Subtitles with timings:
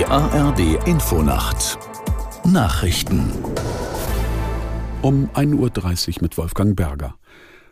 [0.00, 1.78] Die ARD Infonacht
[2.46, 3.30] Nachrichten
[5.02, 7.16] um 1.30 Uhr mit Wolfgang Berger.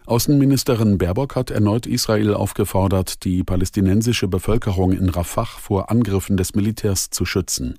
[0.04, 7.08] Außenministerin Baerbock hat erneut Israel aufgefordert, die palästinensische Bevölkerung in Rafah vor Angriffen des Militärs
[7.08, 7.78] zu schützen.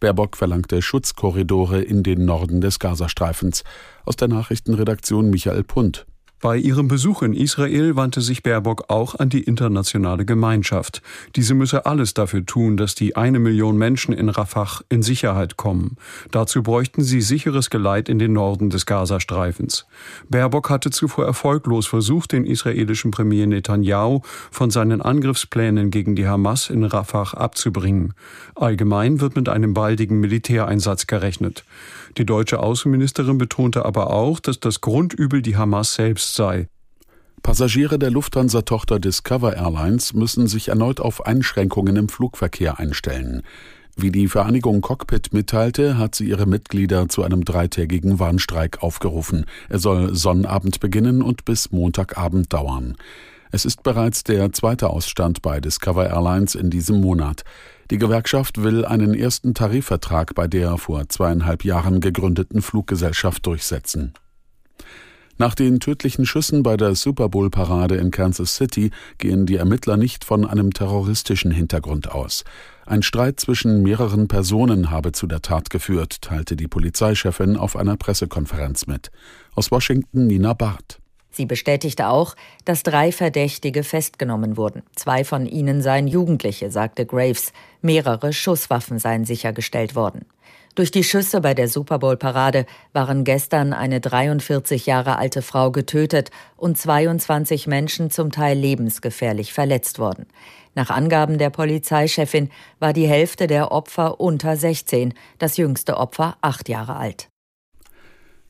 [0.00, 3.62] Baerbock verlangte Schutzkorridore in den Norden des Gazastreifens.
[4.06, 6.06] Aus der Nachrichtenredaktion Michael Punt.
[6.42, 11.00] Bei ihrem Besuch in Israel wandte sich Baerbock auch an die internationale Gemeinschaft.
[11.36, 15.96] Diese müsse alles dafür tun, dass die eine Million Menschen in Rafah in Sicherheit kommen.
[16.32, 19.86] Dazu bräuchten sie sicheres Geleit in den Norden des Gazastreifens.
[20.30, 26.70] Baerbock hatte zuvor erfolglos versucht, den israelischen Premier Netanyahu von seinen Angriffsplänen gegen die Hamas
[26.70, 28.14] in Rafah abzubringen.
[28.56, 31.62] Allgemein wird mit einem baldigen Militäreinsatz gerechnet.
[32.18, 36.68] Die deutsche Außenministerin betonte aber auch, dass das Grundübel die Hamas selbst sei.
[37.42, 43.42] Passagiere der Lufthansa-Tochter Discover Airlines müssen sich erneut auf Einschränkungen im Flugverkehr einstellen.
[43.96, 49.44] Wie die Vereinigung Cockpit mitteilte, hat sie ihre Mitglieder zu einem dreitägigen Warnstreik aufgerufen.
[49.68, 52.96] Er soll Sonnabend beginnen und bis Montagabend dauern.
[53.50, 57.44] Es ist bereits der zweite Ausstand bei Discover Airlines in diesem Monat.
[57.90, 64.14] Die Gewerkschaft will einen ersten Tarifvertrag bei der vor zweieinhalb Jahren gegründeten Fluggesellschaft durchsetzen.
[65.42, 70.24] Nach den tödlichen Schüssen bei der Super Bowl-Parade in Kansas City gehen die Ermittler nicht
[70.24, 72.44] von einem terroristischen Hintergrund aus.
[72.86, 77.96] Ein Streit zwischen mehreren Personen habe zu der Tat geführt, teilte die Polizeichefin auf einer
[77.96, 79.10] Pressekonferenz mit.
[79.56, 81.01] Aus Washington Nina Barth.
[81.32, 84.82] Sie bestätigte auch, dass drei Verdächtige festgenommen wurden.
[84.94, 87.52] Zwei von ihnen seien Jugendliche, sagte Graves.
[87.80, 90.26] Mehrere Schusswaffen seien sichergestellt worden.
[90.74, 92.64] Durch die Schüsse bei der Super Bowl-Parade
[92.94, 99.98] waren gestern eine 43 Jahre alte Frau getötet und 22 Menschen zum Teil lebensgefährlich verletzt
[99.98, 100.26] worden.
[100.74, 106.70] Nach Angaben der Polizeichefin war die Hälfte der Opfer unter 16, das jüngste Opfer acht
[106.70, 107.31] Jahre alt.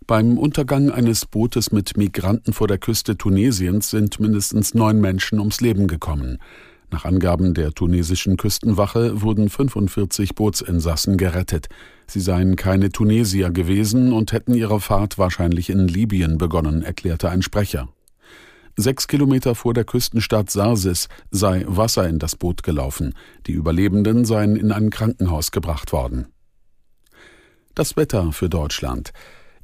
[0.07, 5.61] Beim Untergang eines Bootes mit Migranten vor der Küste Tunesiens sind mindestens neun Menschen ums
[5.61, 6.39] Leben gekommen.
[6.91, 11.69] Nach Angaben der tunesischen Küstenwache wurden 45 Bootsinsassen gerettet.
[12.07, 17.43] Sie seien keine Tunesier gewesen und hätten ihre Fahrt wahrscheinlich in Libyen begonnen, erklärte ein
[17.43, 17.89] Sprecher.
[18.77, 23.15] Sechs Kilometer vor der Küstenstadt Sarsis sei Wasser in das Boot gelaufen.
[23.47, 26.27] Die Überlebenden seien in ein Krankenhaus gebracht worden.
[27.75, 29.13] Das Wetter für Deutschland.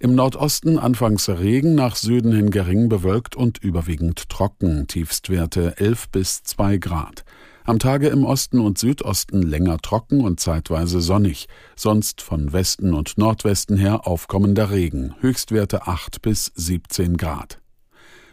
[0.00, 6.44] Im Nordosten anfangs Regen, nach Süden hin gering bewölkt und überwiegend trocken, Tiefstwerte 11 bis
[6.44, 7.24] 2 Grad.
[7.64, 13.18] Am Tage im Osten und Südosten länger trocken und zeitweise sonnig, sonst von Westen und
[13.18, 17.60] Nordwesten her aufkommender Regen, Höchstwerte 8 bis 17 Grad.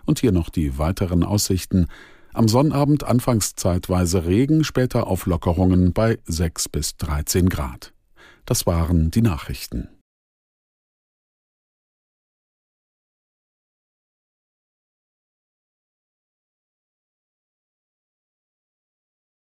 [0.06, 1.88] Und hier noch die weiteren Aussichten.
[2.31, 7.92] Am Sonnabend anfangs zeitweise Regen, später Auflockerungen bei 6 bis 13 Grad.
[8.46, 9.90] Das waren die Nachrichten.